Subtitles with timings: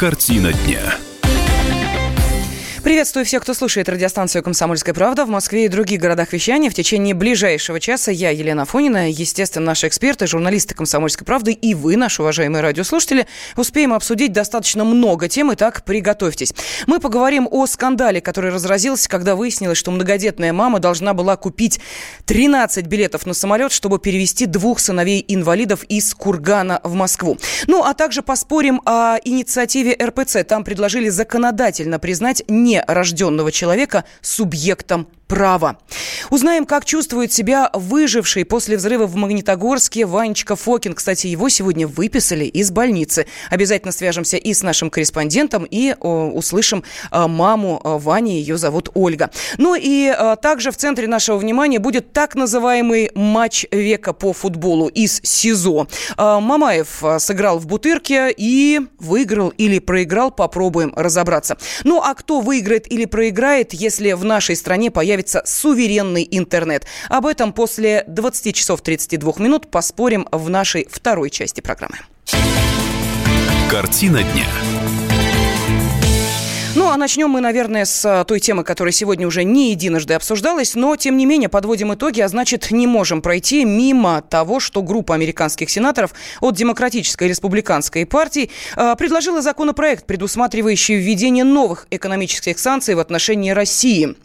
[0.00, 1.09] Картина дня.
[2.90, 6.68] Приветствую всех, кто слушает радиостанцию «Комсомольская правда» в Москве и других городах вещания.
[6.70, 11.94] В течение ближайшего часа я, Елена Фонина, естественно, наши эксперты, журналисты «Комсомольской правды» и вы,
[11.94, 16.52] наши уважаемые радиослушатели, успеем обсудить достаточно много тем, и так приготовьтесь.
[16.88, 21.78] Мы поговорим о скандале, который разразился, когда выяснилось, что многодетная мама должна была купить
[22.24, 27.38] 13 билетов на самолет, чтобы перевести двух сыновей-инвалидов из Кургана в Москву.
[27.68, 30.38] Ну, а также поспорим о инициативе РПЦ.
[30.42, 35.76] Там предложили законодательно признать не нерожденного человека субъектом права.
[36.28, 40.94] Узнаем, как чувствует себя выживший после взрыва в Магнитогорске Ванечка Фокин.
[40.94, 43.26] Кстати, его сегодня выписали из больницы.
[43.48, 49.30] Обязательно свяжемся и с нашим корреспондентом, и о, услышим о, маму Вани, ее зовут Ольга.
[49.56, 54.88] Ну и о, также в центре нашего внимания будет так называемый матч века по футболу
[54.88, 55.86] из СИЗО.
[56.16, 61.56] О, Мамаев сыграл в Бутырке и выиграл или проиграл, попробуем разобраться.
[61.84, 66.86] Ну а кто выиграет или проиграет, если в нашей стране появится появится суверенный интернет.
[67.08, 71.98] Об этом после 20 часов 32 минут поспорим в нашей второй части программы.
[73.70, 75.09] Картина дня.
[76.90, 80.74] Ну, а начнем мы, наверное, с а, той темы, которая сегодня уже не единожды обсуждалась,
[80.74, 85.14] но, тем не менее, подводим итоги, а значит, не можем пройти мимо того, что группа
[85.14, 92.96] американских сенаторов от Демократической и Республиканской партий э, предложила законопроект, предусматривающий введение новых экономических санкций
[92.96, 94.16] в отношении России.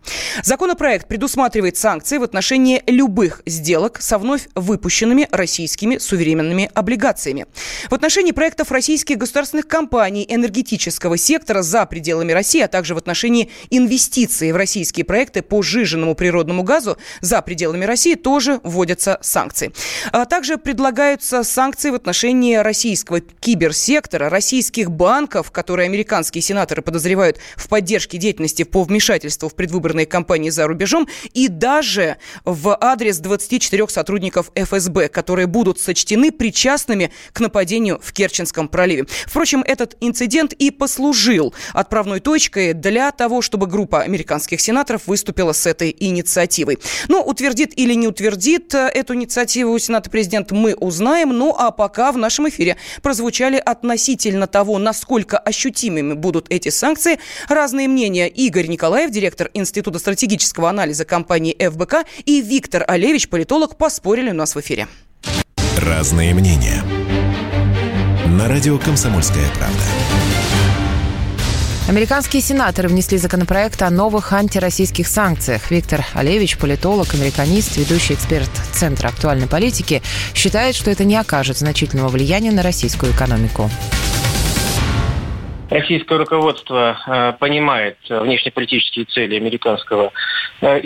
[0.41, 7.45] Законопроект предусматривает санкции в отношении любых сделок со вновь выпущенными российскими суверенными облигациями.
[7.91, 13.49] В отношении проектов российских государственных компаний энергетического сектора за пределами России, а также в отношении
[13.69, 19.71] инвестиций в российские проекты по жиженному природному газу за пределами России тоже вводятся санкции.
[20.11, 27.67] А также предлагаются санкции в отношении российского киберсектора, российских банков, которые американские сенаторы подозревают в
[27.67, 34.51] поддержке деятельности по вмешательству в предвыборные кампании за рубежом, и даже в адрес 24 сотрудников
[34.55, 39.05] ФСБ, которые будут сочтены причастными к нападению в Керченском проливе.
[39.25, 45.65] Впрочем, этот инцидент и послужил отправной точкой для того, чтобы группа американских сенаторов выступила с
[45.65, 46.79] этой инициативой.
[47.07, 51.29] Но утвердит или не утвердит э, эту инициативу Сената президент, мы узнаем.
[51.29, 57.87] Ну а пока в нашем эфире прозвучали относительно того, насколько ощутимыми будут эти санкции, разные
[57.87, 58.27] мнения.
[58.27, 64.55] Игорь Николаев, директор Института стратегического анализа компании ФБК, и Виктор Олевич, политолог, поспорили у нас
[64.55, 64.87] в эфире.
[65.77, 66.83] Разные мнения.
[68.27, 70.64] На радио «Комсомольская правда».
[71.87, 75.69] Американские сенаторы внесли законопроект о новых антироссийских санкциях.
[75.69, 80.01] Виктор Олевич, политолог, американист, ведущий эксперт Центра актуальной политики,
[80.33, 83.69] считает, что это не окажет значительного влияния на российскую экономику.
[85.69, 90.11] Российское руководство э, понимает внешнеполитические цели американского
[90.61, 90.85] э,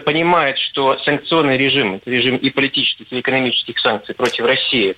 [0.00, 4.96] понимает, что санкционный режим, режим и политических, и экономических санкций против России,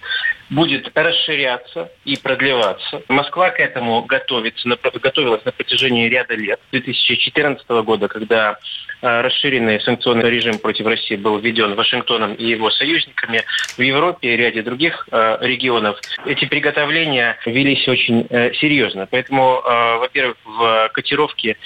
[0.51, 3.03] будет расширяться и продлеваться.
[3.09, 4.69] Москва к этому готовится,
[5.01, 6.61] готовилась на протяжении ряда лет.
[6.69, 8.59] С 2014 года, когда
[9.01, 13.43] э, расширенный санкционный режим против России был введен Вашингтоном и его союзниками
[13.77, 18.53] в Европе и ряде других э, регионов, эти приготовления велись очень э,
[19.01, 19.07] серьезно.
[19.11, 21.57] Поэтому, во-первых, в котировке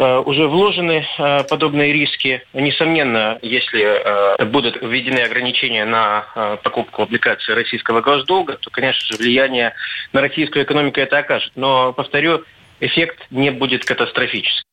[0.00, 2.42] Э, уже вложены э, подобные риски.
[2.54, 9.74] Несомненно, если э, будут введены ограничения на покупку облигаций российского госдолга, то, конечно же, влияние
[10.14, 11.52] на российскую экономику это окажет.
[11.54, 12.44] Но, повторю,
[12.80, 14.64] эффект не будет катастрофическим.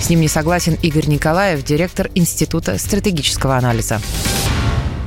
[0.00, 4.00] С ним не согласен Игорь Николаев, директор Института стратегического анализа.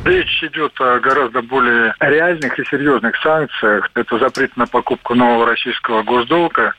[0.07, 3.89] Речь идет о гораздо более реальных и серьезных санкциях.
[3.93, 6.73] Это запрет на покупку нового российского госдолга,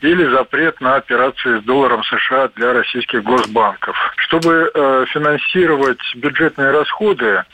[0.00, 3.96] или запрет на операции с долларом США для российских госбанков.
[4.16, 7.44] Чтобы э, финансировать бюджетные расходы, э,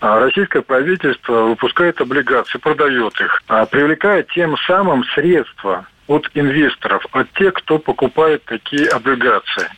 [0.00, 7.52] российское правительство выпускает облигации, продает их, э, привлекая тем самым средства от инвесторов, от тех,
[7.54, 9.68] кто покупает такие облигации.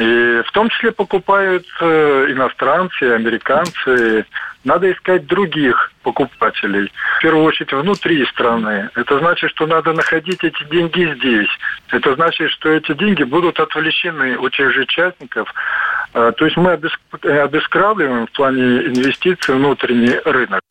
[0.00, 4.24] И в том числе покупают э, иностранцы, американцы.
[4.64, 6.90] Надо искать других покупателей.
[7.18, 8.88] В первую очередь внутри страны.
[8.94, 11.50] Это значит, что надо находить эти деньги здесь.
[11.90, 15.52] Это значит, что эти деньги будут отвлечены у тех же частников.
[16.14, 20.62] Э, то есть мы обескравливаем в плане инвестиций внутренний рынок.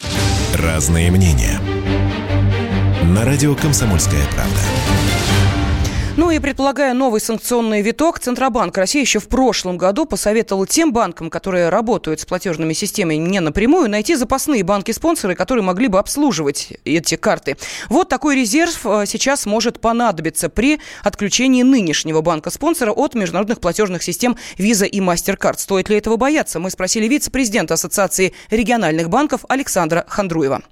[0.58, 1.60] Разные мнения.
[3.04, 5.09] На радио «Комсомольская правда».
[6.20, 11.30] Ну и предполагая новый санкционный виток, Центробанк России еще в прошлом году посоветовал тем банкам,
[11.30, 17.16] которые работают с платежными системами не напрямую, найти запасные банки-спонсоры, которые могли бы обслуживать эти
[17.16, 17.56] карты.
[17.88, 24.36] Вот такой резерв э, сейчас может понадобиться при отключении нынешнего банка-спонсора от международных платежных систем
[24.58, 25.58] Visa и MasterCard.
[25.58, 26.60] Стоит ли этого бояться?
[26.60, 30.64] Мы спросили вице-президента Ассоциации региональных банков Александра Хандруева.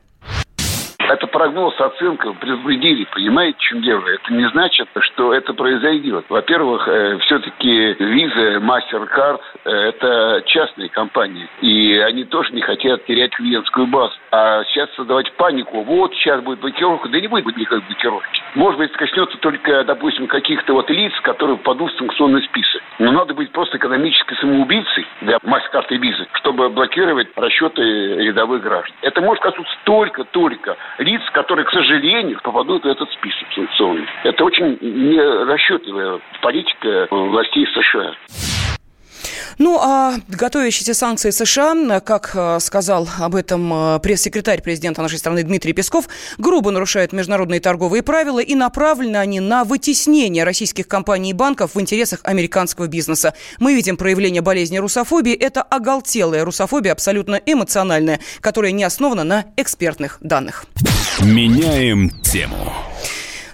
[1.09, 4.05] Это прогноз, оценка, предупредили, понимаете, чем дело?
[4.07, 6.25] Это не значит, что это произойдет.
[6.27, 11.47] Во-первых, э, все-таки Visa, MasterCard э,– это частные компании.
[11.61, 14.13] И они тоже не хотят терять клиентскую базу.
[14.31, 15.81] А сейчас создавать панику.
[15.83, 17.07] Вот сейчас будет блокировка.
[17.07, 18.41] Да не будет никакой блокировки.
[18.55, 22.81] Может быть, коснется только, допустим, каких-то вот лиц, которые попадут в санкционный список.
[22.99, 28.93] Но надо быть просто экономической самоубийцей для MasterCard и Visa, чтобы блокировать расчеты рядовых граждан.
[29.01, 34.07] Это может коснуться только-только лиц, которые, к сожалению, попадут в этот список санкционный.
[34.23, 38.15] Это очень нерасчетливая политика властей США.
[39.57, 45.43] Ну, а готовящиеся санкции США, как э, сказал об этом э, пресс-секретарь президента нашей страны
[45.43, 46.07] Дмитрий Песков,
[46.37, 51.81] грубо нарушают международные торговые правила и направлены они на вытеснение российских компаний и банков в
[51.81, 53.33] интересах американского бизнеса.
[53.59, 55.33] Мы видим проявление болезни русофобии.
[55.33, 60.65] Это оголтелая русофобия, абсолютно эмоциональная, которая не основана на экспертных данных.
[61.21, 62.73] Меняем тему.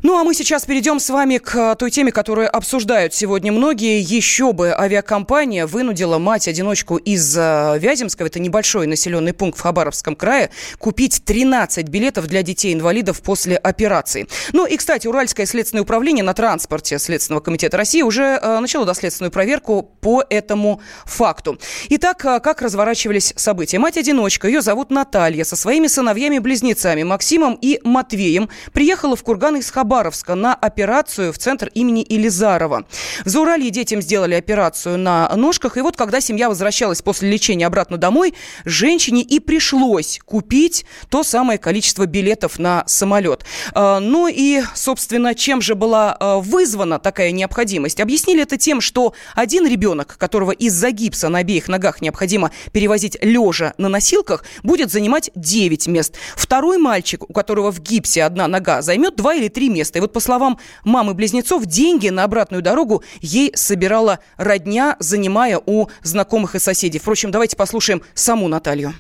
[0.06, 4.02] Ну, а мы сейчас перейдем с вами к э, той теме, которую обсуждают сегодня многие.
[4.02, 10.50] Еще бы авиакомпания вынудила мать-одиночку из э, Вяземского, это небольшой населенный пункт в Хабаровском крае,
[10.78, 14.28] купить 13 билетов для детей-инвалидов после операции.
[14.52, 19.32] Ну и, кстати, Уральское следственное управление на транспорте Следственного комитета России уже э, начало доследственную
[19.32, 21.58] проверку по этому факту.
[21.88, 23.80] Итак, как разворачивались события?
[23.80, 29.93] Мать-одиночка, ее зовут Наталья, со своими сыновьями-близнецами Максимом и Матвеем приехала в Курган из Хабаровска
[29.94, 32.86] Хабаровска на операцию в центр имени Илизарова.
[33.26, 35.78] В Зауралье детям сделали операцию на ножках.
[35.78, 38.34] И вот когда семья возвращалась после лечения обратно домой,
[38.66, 43.46] женщине и пришлось купить то самое количество билетов на самолет.
[43.74, 48.00] А, ну и, собственно, чем же была а, вызвана такая необходимость?
[48.00, 53.76] Объяснили это тем, что один ребенок, которого из-за гипса на обеих ногах необходимо перевозить лежа
[53.78, 56.16] на носилках, будет занимать 9 мест.
[56.36, 60.00] Второй мальчик, у которого в гипсе одна нога, займет 2 или 3 места место.
[60.00, 65.88] И вот по словам мамы близнецов, деньги на обратную дорогу ей собирала родня, занимая у
[66.02, 67.00] знакомых и соседей.
[67.00, 68.94] Впрочем, давайте послушаем саму Наталью.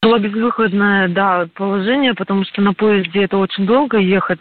[0.00, 4.38] Было безвыходное, да, положение, потому что на поезде это очень долго ехать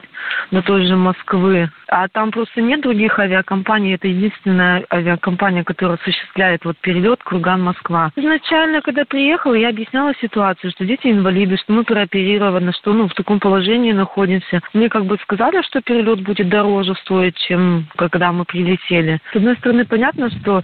[0.52, 1.72] до той же Москвы.
[1.88, 3.96] А там просто нет других авиакомпаний.
[3.96, 8.12] Это единственная авиакомпания, которая осуществляет вот перелет Курган-Москва.
[8.16, 13.16] Изначально, когда приехала, я объясняла ситуацию, что дети инвалиды, что мы прооперированы, что ну, в
[13.16, 14.62] таком положении находимся.
[14.74, 19.20] Мне как бы сказали, что перелет будет дороже стоить, чем когда мы прилетели.
[19.34, 20.62] С одной стороны, понятно, что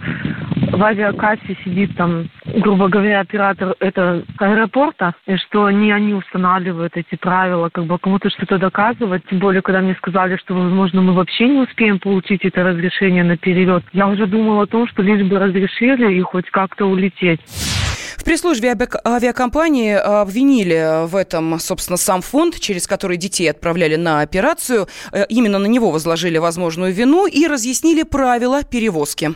[0.70, 4.22] в авиакассе сидит там, грубо говоря, оператор это
[4.84, 9.22] аэропорта, и что не они устанавливают эти правила, как бы кому-то что-то доказывать.
[9.28, 13.36] Тем более, когда мне сказали, что, возможно, мы вообще не успеем получить это разрешение на
[13.36, 13.84] перелет.
[13.92, 17.40] Я уже думала о том, что лишь бы разрешили и хоть как-то улететь.
[18.16, 18.74] В пресс-службе
[19.06, 24.86] авиакомпании обвинили в этом, собственно, сам фонд, через который детей отправляли на операцию.
[25.12, 29.34] Э, именно на него возложили возможную вину и разъяснили правила перевозки.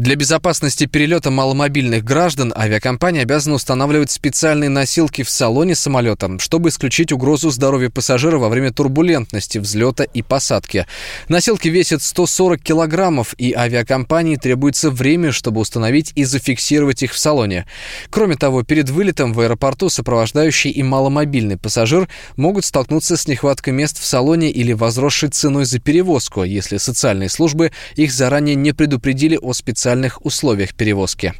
[0.00, 7.12] Для безопасности перелета маломобильных граждан авиакомпания обязана устанавливать специальные носилки в салоне самолета, чтобы исключить
[7.12, 10.86] угрозу здоровью пассажира во время турбулентности взлета и посадки.
[11.28, 17.66] Носилки весят 140 килограммов, и авиакомпании требуется время, чтобы установить и зафиксировать их в салоне.
[18.08, 24.00] Кроме того, перед вылетом в аэропорту сопровождающий и маломобильный пассажир могут столкнуться с нехваткой мест
[24.00, 29.52] в салоне или возросшей ценой за перевозку, если социальные службы их заранее не предупредили о
[29.52, 31.32] специальном специальных условиях перевозки.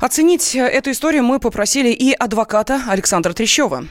[0.00, 3.82] Оценить эту историю мы попросили и адвоката Александра Трещева.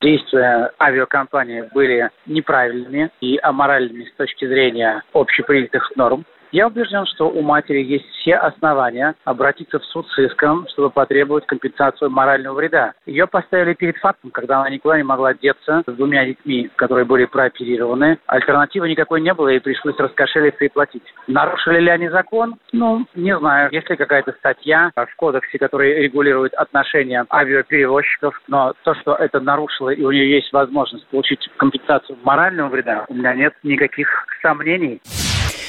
[0.00, 6.24] Действия авиакомпании были неправильными и аморальными с точки зрения общепринятых норм.
[6.52, 11.46] Я убежден, что у матери есть все основания обратиться в суд с иском, чтобы потребовать
[11.46, 12.92] компенсацию морального вреда.
[13.06, 17.24] Ее поставили перед фактом, когда она никуда не могла деться с двумя детьми, которые были
[17.24, 18.18] прооперированы.
[18.26, 21.02] Альтернативы никакой не было, и пришлось раскошелиться и платить.
[21.26, 22.56] Нарушили ли они закон?
[22.72, 23.70] Ну, не знаю.
[23.72, 29.90] Есть ли какая-то статья в кодексе, которая регулирует отношения авиаперевозчиков, но то, что это нарушило,
[29.90, 34.08] и у нее есть возможность получить компенсацию морального вреда, у меня нет никаких
[34.42, 35.00] сомнений.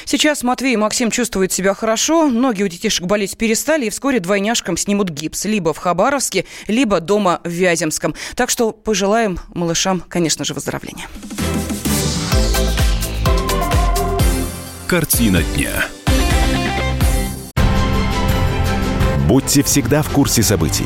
[0.10, 4.78] Сейчас Матвей и Максим чувствуют себя хорошо, ноги у детишек болеть перестали, и вскоре двойняшкам
[4.78, 8.16] снимут гипс либо в Хабаровске, либо дома в Вяземском.
[8.34, 11.10] Так что пожелаем малышам, конечно же, выздоровления.
[14.88, 15.88] Картина дня.
[19.28, 20.86] Будьте всегда в курсе событий.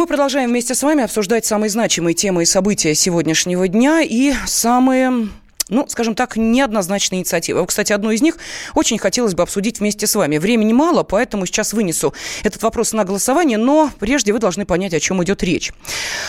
[0.00, 5.28] Мы продолжаем вместе с вами обсуждать самые значимые темы и события сегодняшнего дня и самые
[5.68, 7.64] ну, скажем так, неоднозначные инициативы.
[7.66, 8.38] Кстати, одну из них
[8.74, 10.38] очень хотелось бы обсудить вместе с вами.
[10.38, 15.00] Времени мало, поэтому сейчас вынесу этот вопрос на голосование, но прежде вы должны понять, о
[15.00, 15.70] чем идет речь.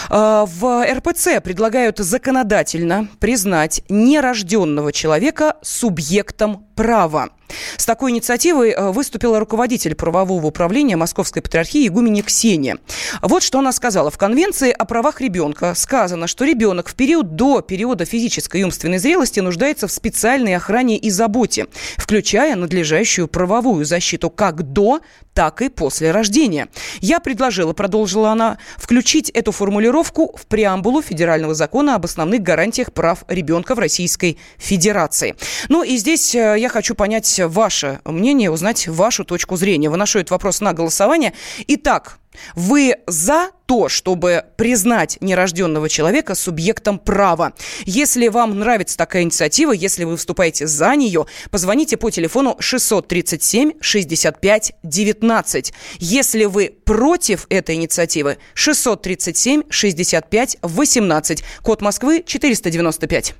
[0.10, 7.30] А, в РПЦ предлагают законодательно признать нерожденного человека субъектом права.
[7.78, 12.78] С такой инициативой э, выступила руководитель правового управления Московской Патриархии Игуменя Ксения.
[13.22, 14.12] Вот что она сказала.
[14.12, 18.98] В Конвенции о правах ребенка сказано, что ребенок в период до периода физической и умственной
[18.98, 21.68] зрелости нуждается в специальной охране и заботе,
[21.98, 25.02] включая надлежащую правовую защиту как до,
[25.34, 26.68] так и после рождения.
[27.00, 33.24] Я предложила, продолжила она, включить эту формулировку в преамбулу Федерального закона об основных гарантиях прав
[33.28, 35.36] ребенка в Российской Федерации.
[35.70, 39.90] Ну и здесь э, я хочу понять ваше мнение, узнать вашу точку зрения.
[39.90, 41.34] Выношу этот вопрос на голосование.
[41.68, 42.20] Итак,
[42.56, 47.54] вы за то, чтобы признать нерожденного человека субъектом права.
[47.86, 54.74] Если вам нравится такая инициатива, если вы выступаете за нее, позвоните по телефону 637 65
[54.84, 55.74] 19.
[56.00, 61.44] Если вы против этой инициативы, 637 65 18.
[61.62, 63.36] Код Москвы 495.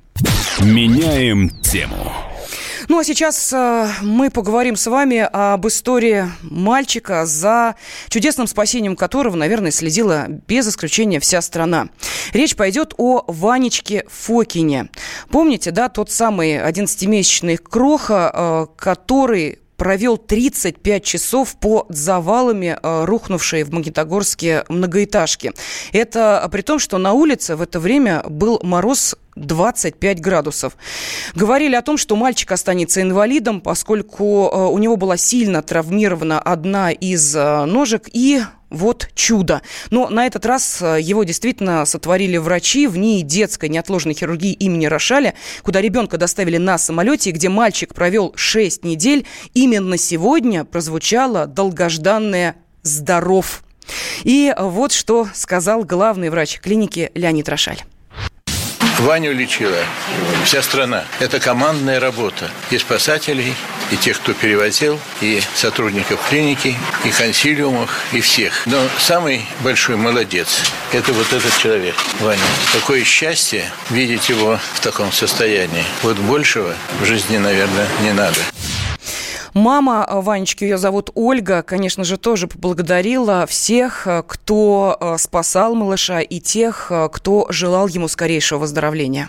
[0.60, 2.31] Меняем тему.
[2.88, 7.76] Ну а сейчас э, мы поговорим с вами об истории мальчика, за
[8.08, 11.88] чудесным спасением которого, наверное, следила без исключения вся страна.
[12.32, 14.88] Речь пойдет о Ванечке Фокине.
[15.30, 23.64] Помните, да, тот самый 11-месячный кроха, э, который провел 35 часов под завалами э, рухнувшей
[23.64, 25.52] в Магнитогорске многоэтажки.
[25.92, 30.76] Это при том, что на улице в это время был мороз 25 градусов.
[31.34, 36.90] Говорили о том, что мальчик останется инвалидом, поскольку э, у него была сильно травмирована одна
[36.90, 39.62] из э, ножек и вот чудо.
[39.90, 44.86] Но на этот раз э, его действительно сотворили врачи в НИИ детской неотложной хирургии имени
[44.86, 49.26] Рошаля, куда ребенка доставили на самолете, где мальчик провел 6 недель.
[49.54, 53.62] Именно сегодня прозвучало долгожданное «здоров».
[54.22, 57.82] И вот что сказал главный врач клиники Леонид Рошаль.
[58.98, 59.78] Ваню лечила
[60.44, 61.04] вся страна.
[61.20, 63.54] Это командная работа и спасателей,
[63.90, 68.66] и тех, кто перевозил, и сотрудников клиники, и консилиумов, и всех.
[68.66, 72.40] Но самый большой молодец– это вот этот человек, Ваня.
[72.72, 75.84] Какое счастье видеть его в таком состоянии.
[76.02, 78.38] Вот большего в жизни, наверное, не надо.
[79.54, 85.74] Мама э, Ванечки, ее зовут Ольга, конечно же, тоже поблагодарила всех, э, кто э, спасал
[85.74, 89.28] малыша и тех, кто желал ему скорейшего выздоровления.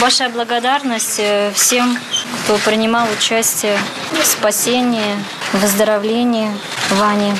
[0.00, 1.20] Большая благодарность
[1.54, 1.98] всем,
[2.44, 3.76] кто принимал участие
[4.12, 5.16] в спасении,
[5.52, 6.50] выздоровлении
[6.92, 7.32] Вани.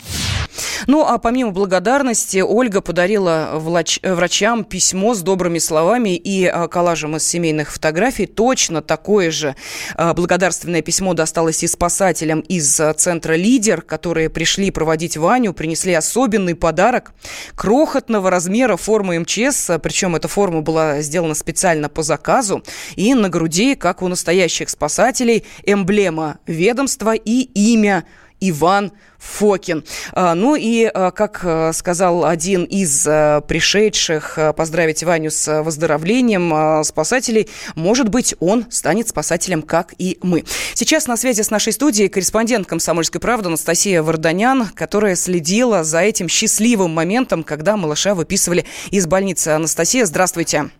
[0.87, 4.01] Ну, а помимо благодарности, Ольга подарила влач...
[4.03, 8.27] врачам письмо с добрыми словами и а, коллажем из семейных фотографий.
[8.27, 9.57] Точно такое же
[9.95, 15.95] а, благодарственное письмо досталось и спасателям из а, центра «Лидер», которые пришли проводить Ваню, принесли
[15.95, 17.13] особенный подарок
[17.55, 22.63] крохотного размера формы МЧС, причем эта форма была сделана специально по заказу,
[22.97, 28.05] и на груди, как у настоящих спасателей, эмблема ведомства и имя
[28.41, 29.85] Иван Фокин.
[30.13, 37.49] А, ну и, а, как а, сказал один из пришедших поздравить Ваню с выздоровлением спасателей,
[37.75, 40.45] может быть, он станет спасателем, как и мы.
[40.75, 46.29] Сейчас на связи с нашей студией корреспондент «Комсомольской правды» Анастасия Варданян, которая следила за этим
[46.29, 49.49] счастливым моментом, когда малыша выписывали из больницы.
[49.49, 50.71] Анастасия, здравствуйте.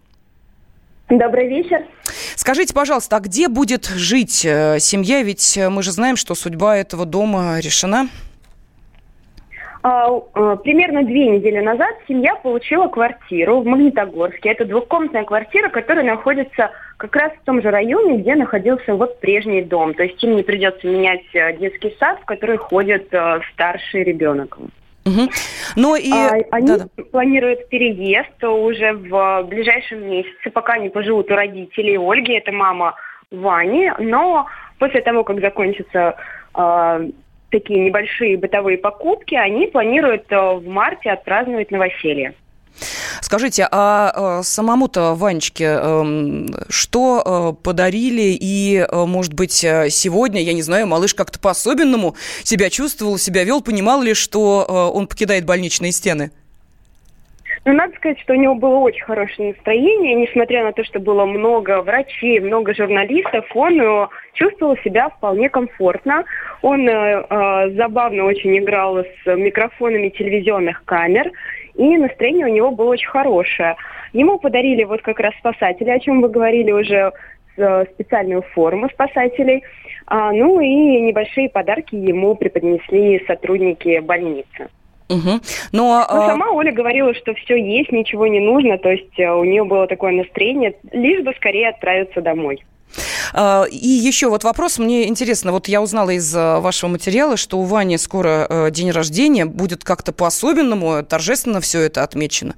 [1.11, 1.85] Добрый вечер.
[2.37, 5.23] Скажите, пожалуйста, а где будет жить э, семья?
[5.23, 8.09] Ведь э, мы же знаем, что судьба этого дома решена.
[9.83, 14.51] А, э, примерно две недели назад семья получила квартиру в Магнитогорске.
[14.51, 19.63] Это двухкомнатная квартира, которая находится как раз в том же районе, где находился вот прежний
[19.63, 19.95] дом.
[19.95, 21.23] То есть им не придется менять
[21.59, 23.11] детский сад, в который ходит
[23.55, 24.59] старший ребенок.
[25.05, 25.31] Угу.
[25.77, 26.11] Но и...
[26.13, 27.05] А, они да -да.
[27.05, 32.95] планируют переезд уже в ближайшем месяце, пока они поживут у родителей Ольги, это мама
[33.31, 34.47] Вани, но
[34.79, 36.17] после того, как закончатся
[36.57, 37.11] э,
[37.51, 42.35] такие небольшие бытовые покупки, они планируют э, в марте отпраздновать новоселье.
[43.21, 50.43] Скажите, а, а самому-то Ванечке эм, что э, подарили и, э, может быть, э, сегодня,
[50.43, 55.45] я не знаю, малыш как-то по-особенному себя чувствовал, себя вел, понимал ли, что он покидает
[55.45, 56.31] больничные стены?
[57.65, 61.27] Ну, надо сказать, что у него было очень хорошее настроение, несмотря на то, что было
[61.27, 66.25] много врачей, много журналистов, он чувствовал себя вполне комфортно.
[66.63, 71.31] Он э, забавно очень играл с микрофонами телевизионных камер,
[71.79, 73.77] и настроение у него было очень хорошее.
[74.13, 77.13] Ему подарили вот как раз спасатели, о чем вы говорили уже,
[77.57, 79.63] э, специальную форму спасателей.
[80.07, 84.69] А, ну и небольшие подарки ему преподнесли сотрудники больницы.
[85.09, 85.41] Угу.
[85.73, 89.45] Но, Но сама Оля говорила, что все есть, ничего не нужно, то есть э, у
[89.45, 92.63] нее было такое настроение, лишь бы скорее отправиться домой.
[93.35, 97.59] А, и еще вот вопрос, мне интересно, вот я узнала из э, вашего материала, что
[97.59, 102.55] у Вани скоро э, день рождения, будет как-то по-особенному, торжественно все это отмечено?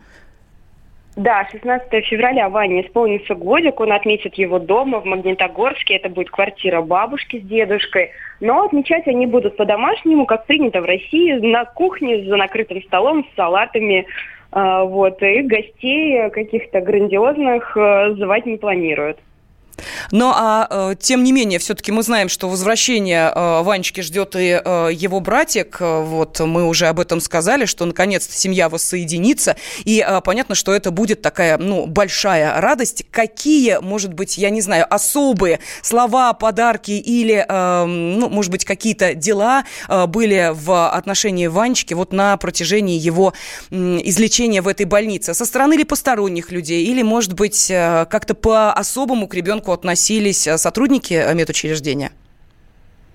[1.17, 6.81] Да, 16 февраля Ване исполнится годик, он отметит его дома в Магнитогорске, это будет квартира
[6.83, 8.11] бабушки с дедушкой,
[8.41, 13.35] но отмечать они будут по-домашнему, как принято в России, на кухне за накрытым столом с
[13.35, 14.07] салатами,
[14.53, 17.77] э, вот, и гостей каких-то грандиозных
[18.17, 19.19] звать не планируют.
[20.11, 24.61] Но, а, э, тем не менее, все-таки мы знаем, что возвращение э, Ванечки ждет и
[24.63, 25.79] э, его братик.
[25.81, 29.57] Вот мы уже об этом сказали, что наконец-то семья воссоединится.
[29.85, 33.05] И понятно, что это будет такая, ну, большая радость.
[33.11, 39.65] Какие, может быть, я не знаю, особые слова, подарки или, ну, может быть, какие-то дела
[39.89, 43.33] были в отношении Ванечки вот на протяжении его
[43.71, 45.35] излечения в этой больнице?
[45.35, 46.85] Со стороны или посторонних людей?
[46.85, 52.11] Или, может быть, как-то по-особому к ребенку относились э, сотрудники э, медучреждения?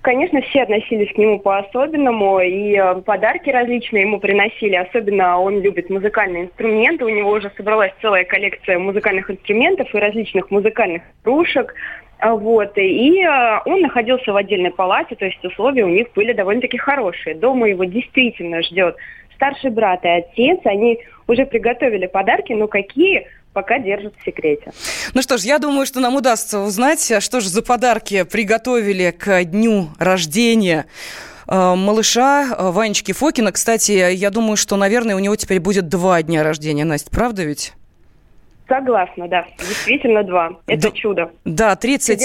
[0.02, 4.76] Конечно, все относились к нему по-особенному, и э, подарки различные ему приносили.
[4.76, 7.04] Особенно он любит музыкальные инструменты.
[7.04, 11.74] У него уже собралась целая коллекция музыкальных инструментов и различных музыкальных игрушек.
[12.18, 12.72] А, вот.
[12.76, 13.26] И
[13.66, 17.34] он находился в отдельной палате, то есть условия у них были довольно-таки хорошие.
[17.34, 18.96] Дома его действительно ждет
[19.36, 20.60] старший брат и отец.
[20.64, 24.70] Они уже приготовили подарки, но какие пока держат в секрете.
[25.14, 29.16] Ну что ж, я думаю, что нам удастся узнать, а что же за подарки приготовили
[29.18, 30.84] к дню рождения
[31.48, 33.52] э, малыша э, Ванечки Фокина.
[33.52, 36.84] Кстати, я думаю, что, наверное, у него теперь будет два дня рождения.
[36.84, 37.72] Настя, правда ведь?
[38.68, 39.46] Согласна, да.
[39.58, 40.50] Действительно два.
[40.66, 41.30] Это да, чудо.
[41.44, 42.18] Да, 30,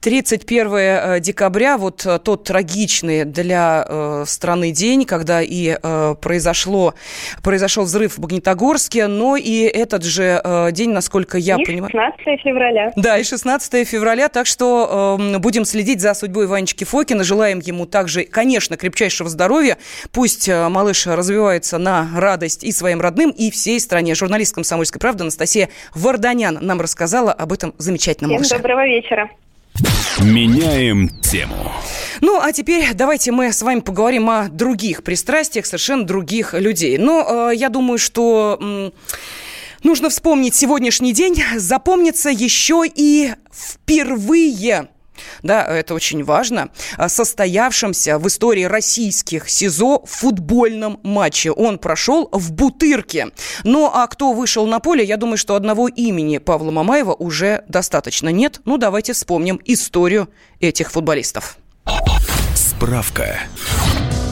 [0.00, 6.94] 31 э, декабря, вот э, тот трагичный для э, страны день, когда и э, произошло,
[7.42, 11.90] произошел взрыв в Магнитогорске, но и этот же э, день, насколько я и понимаю...
[11.90, 12.92] 16 февраля.
[12.94, 17.86] Да, и 16 февраля, так что э, будем следить за судьбой Ванечки Фокина, желаем ему
[17.86, 19.78] также, конечно, крепчайшего здоровья,
[20.12, 24.14] пусть э, малыш развивается на радость и своим родным, и всей стране.
[24.14, 28.56] Журналист «Комсомольской правды» Анастасия Анастасия Варданян нам рассказала об этом замечательном Всем малыше.
[28.56, 29.30] доброго вечера.
[30.20, 31.72] Меняем тему.
[32.20, 36.96] Ну, а теперь давайте мы с вами поговорим о других пристрастиях совершенно других людей.
[36.98, 38.58] Но э, я думаю, что...
[38.60, 38.90] Э,
[39.82, 44.88] Нужно вспомнить сегодняшний день, запомнится еще и впервые
[45.42, 46.70] да, это очень важно,
[47.08, 51.50] состоявшемся в истории российских СИЗО футбольном матче.
[51.50, 53.28] Он прошел в Бутырке.
[53.64, 58.28] Ну, а кто вышел на поле, я думаю, что одного имени Павла Мамаева уже достаточно
[58.28, 58.60] нет.
[58.64, 60.28] Ну, давайте вспомним историю
[60.60, 61.58] этих футболистов.
[62.54, 63.40] Справка.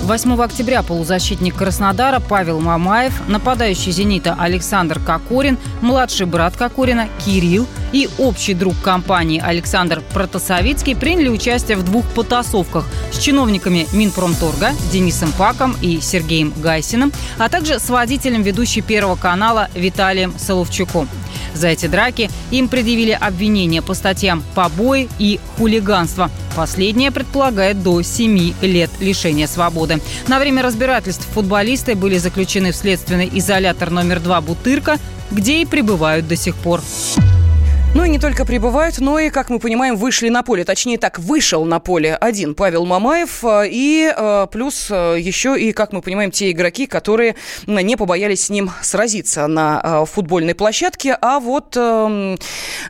[0.04, 8.10] 8 октября полузащитник Краснодара Павел Мамаев, нападающий «Зенита» Александр Кокорин, младший брат Кокорина Кирилл и
[8.18, 15.74] общий друг компании Александр Протасовицкий приняли участие в двух потасовках с чиновниками Минпромторга Денисом Паком
[15.80, 21.08] и Сергеем Гайсиным, а также с водителем ведущей Первого канала Виталием Соловчуком.
[21.54, 26.30] За эти драки им предъявили обвинения по статьям «побои» и «хулиганство».
[26.56, 30.00] Последнее предполагает до 7 лет лишения свободы.
[30.28, 34.98] На время разбирательств футболисты были заключены в следственный изолятор номер 2 «Бутырка»,
[35.30, 36.80] где и пребывают до сих пор.
[37.94, 40.64] Ну и не только прибывают, но и, как мы понимаем, вышли на поле.
[40.64, 45.70] Точнее так, вышел на поле один Павел Мамаев э, и э, плюс э, еще и,
[45.70, 47.36] как мы понимаем, те игроки, которые
[47.68, 51.16] не побоялись с ним сразиться на футбольной площадке.
[51.20, 52.36] А вот эм,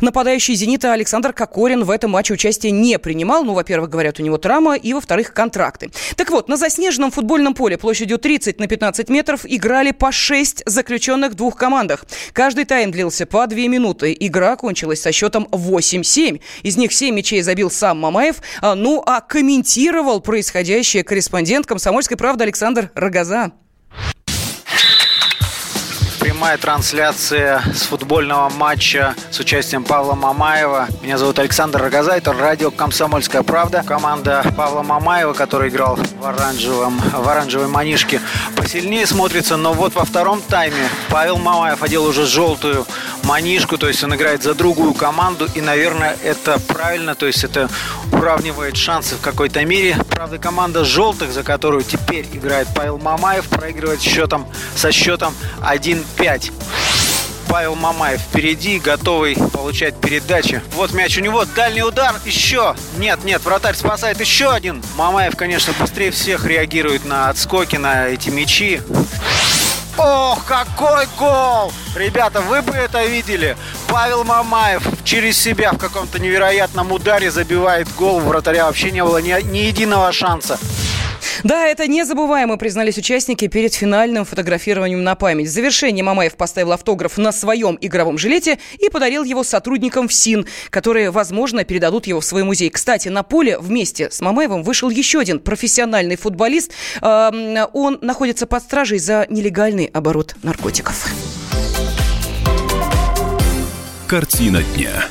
[0.00, 3.44] нападающий «Зенита» Александр Кокорин в этом матче участие не принимал.
[3.44, 5.90] Ну, во-первых, говорят, у него травма, и, во-вторых, контракты.
[6.16, 11.34] Так вот, на заснеженном футбольном поле площадью 30 на 15 метров играли по 6 заключенных
[11.34, 12.06] двух командах.
[12.32, 14.16] Каждый тайм длился по 2 минуты.
[14.18, 16.40] Игра кончилась закончилась со счетом 8-7.
[16.62, 18.36] Из них 7 мячей забил сам Мамаев.
[18.60, 23.52] А, ну, а комментировал происходящее корреспондент «Комсомольской правды» Александр Рогоза
[26.44, 30.88] прямая трансляция с футбольного матча с участием Павла Мамаева.
[31.00, 33.82] Меня зовут Александр Рогоза, это радио «Комсомольская правда».
[33.82, 38.20] Команда Павла Мамаева, который играл в, оранжевом, в оранжевой манишке,
[38.56, 39.56] посильнее смотрится.
[39.56, 42.86] Но вот во втором тайме Павел Мамаев одел уже желтую
[43.22, 45.48] манишку, то есть он играет за другую команду.
[45.54, 47.70] И, наверное, это правильно, то есть это
[48.12, 49.96] уравнивает шансы в какой-то мере.
[50.10, 56.04] Правда, команда желтых, за которую теперь играет Павел Мамаев, проигрывает счетом со счетом 1
[56.34, 56.52] 5.
[57.48, 60.60] Павел Мамаев впереди, готовый получать передачи.
[60.74, 62.74] Вот мяч у него, дальний удар, еще.
[62.96, 64.82] Нет, нет, вратарь спасает еще один.
[64.96, 68.80] Мамаев, конечно, быстрее всех реагирует на отскоки, на эти мячи.
[69.96, 71.72] Ох, какой гол!
[71.94, 73.56] Ребята, вы бы это видели.
[73.86, 78.16] Павел Мамаев через себя в каком-то невероятном ударе забивает гол.
[78.16, 80.58] У вратаря вообще не было ни, ни единого шанса.
[81.42, 85.48] Да, это незабываемо, признались участники перед финальным фотографированием на память.
[85.48, 91.10] В завершении Мамаев поставил автограф на своем игровом жилете и подарил его сотрудникам ФСИН, которые,
[91.10, 92.70] возможно, передадут его в свой музей.
[92.70, 96.72] Кстати, на поле вместе с Мамаевым вышел еще один профессиональный футболист.
[97.02, 101.08] Он находится под стражей за нелегальный оборот наркотиков.
[104.06, 105.06] Картина дня.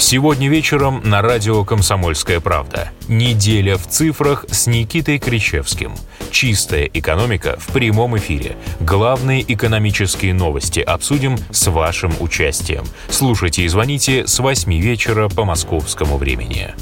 [0.00, 2.92] Сегодня вечером на радио «Комсомольская правда».
[3.08, 5.92] Неделя в цифрах с Никитой Кричевским.
[6.30, 8.56] Чистая экономика в прямом эфире.
[8.78, 12.84] Главные экономические новости обсудим с вашим участием.
[13.10, 16.74] Слушайте и звоните с 8 вечера по московскому времени.